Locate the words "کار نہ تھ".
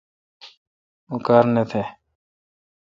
1.25-1.81